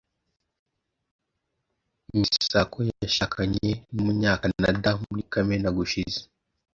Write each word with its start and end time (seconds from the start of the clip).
Misako 2.19 2.77
yashakanye 3.03 3.71
numunyakanada 3.93 4.89
muri 5.03 5.21
kamena 5.31 5.69
gushize. 5.77 6.19